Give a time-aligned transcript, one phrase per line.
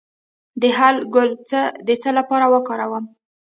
[0.61, 1.29] د هل ګل
[1.87, 3.05] د څه لپاره وکاروم؟